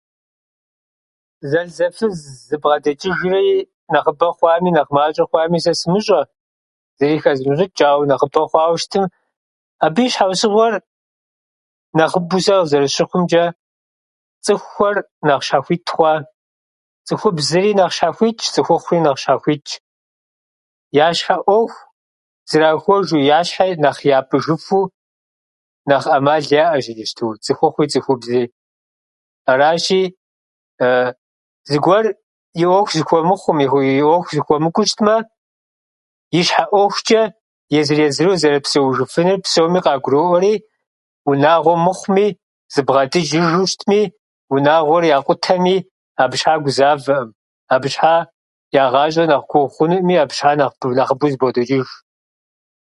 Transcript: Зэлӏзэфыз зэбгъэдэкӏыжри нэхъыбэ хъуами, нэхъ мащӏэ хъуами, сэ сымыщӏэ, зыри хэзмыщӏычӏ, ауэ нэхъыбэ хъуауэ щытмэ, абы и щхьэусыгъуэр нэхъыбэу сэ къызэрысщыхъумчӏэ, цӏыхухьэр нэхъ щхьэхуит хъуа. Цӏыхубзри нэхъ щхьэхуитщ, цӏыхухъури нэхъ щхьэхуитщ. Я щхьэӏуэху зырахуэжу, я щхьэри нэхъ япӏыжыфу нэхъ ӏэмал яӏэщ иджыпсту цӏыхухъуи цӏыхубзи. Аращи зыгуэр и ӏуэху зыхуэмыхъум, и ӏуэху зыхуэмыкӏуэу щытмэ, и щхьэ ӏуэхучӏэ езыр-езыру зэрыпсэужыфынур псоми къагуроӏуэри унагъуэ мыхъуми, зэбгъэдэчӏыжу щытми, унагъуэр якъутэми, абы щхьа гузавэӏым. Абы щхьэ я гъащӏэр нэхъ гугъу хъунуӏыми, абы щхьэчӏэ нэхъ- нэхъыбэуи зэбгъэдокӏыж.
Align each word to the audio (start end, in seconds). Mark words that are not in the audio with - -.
Зэлӏзэфыз 1.49 2.15
зэбгъэдэкӏыжри 2.47 3.43
нэхъыбэ 3.91 4.27
хъуами, 4.35 4.69
нэхъ 4.75 4.91
мащӏэ 4.95 5.25
хъуами, 5.29 5.59
сэ 5.65 5.73
сымыщӏэ, 5.81 6.19
зыри 6.97 7.17
хэзмыщӏычӏ, 7.23 7.81
ауэ 7.87 8.03
нэхъыбэ 8.09 8.41
хъуауэ 8.49 8.77
щытмэ, 8.81 9.05
абы 9.85 10.01
и 10.05 10.07
щхьэусыгъуэр 10.13 10.73
нэхъыбэу 11.99 12.41
сэ 12.45 12.53
къызэрысщыхъумчӏэ, 12.57 13.45
цӏыхухьэр 14.43 14.97
нэхъ 15.27 15.43
щхьэхуит 15.47 15.83
хъуа. 15.95 16.13
Цӏыхубзри 17.07 17.71
нэхъ 17.79 17.93
щхьэхуитщ, 17.97 18.43
цӏыхухъури 18.53 18.99
нэхъ 19.05 19.19
щхьэхуитщ. 19.23 19.71
Я 21.05 21.07
щхьэӏуэху 21.17 21.79
зырахуэжу, 22.49 23.17
я 23.37 23.39
щхьэри 23.47 23.75
нэхъ 23.83 24.01
япӏыжыфу 24.17 24.81
нэхъ 25.89 26.07
ӏэмал 26.09 26.43
яӏэщ 26.63 26.85
иджыпсту 26.91 27.25
цӏыхухъуи 27.43 27.89
цӏыхубзи. 27.93 28.43
Аращи 29.51 30.01
зыгуэр 31.71 32.05
и 32.61 32.63
ӏуэху 32.67 32.93
зыхуэмыхъум, 32.97 33.57
и 33.65 33.67
ӏуэху 34.03 34.31
зыхуэмыкӏуэу 34.35 34.87
щытмэ, 34.89 35.15
и 36.37 36.41
щхьэ 36.47 36.63
ӏуэхучӏэ 36.69 37.21
езыр-езыру 37.79 38.33
зэрыпсэужыфынур 38.41 39.39
псоми 39.43 39.79
къагуроӏуэри 39.83 40.53
унагъуэ 41.29 41.75
мыхъуми, 41.85 42.27
зэбгъэдэчӏыжу 42.73 43.63
щытми, 43.71 44.01
унагъуэр 44.53 45.03
якъутэми, 45.17 45.77
абы 46.23 46.35
щхьа 46.39 46.55
гузавэӏым. 46.65 47.29
Абы 47.73 47.87
щхьэ 47.93 48.15
я 48.73 48.83
гъащӏэр 48.93 49.27
нэхъ 49.29 49.45
гугъу 49.49 49.71
хъунуӏыми, 49.73 50.15
абы 50.23 50.33
щхьэчӏэ 50.37 50.57
нэхъ- 50.59 50.95
нэхъыбэуи 50.97 51.31
зэбгъэдокӏыж. 51.33 51.89